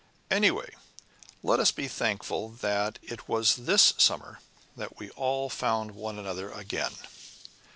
Anyway, 0.31 0.73
let 1.43 1.59
us 1.59 1.69
be 1.71 1.87
thankful 1.87 2.49
that 2.49 2.97
it 3.03 3.29
was 3.29 3.55
this 3.55 3.93
summer 3.99 4.39
that 4.75 4.97
we 4.97 5.11
all 5.11 5.47
found 5.47 5.91
one 5.91 6.17
another 6.17 6.49
again." 6.51 6.95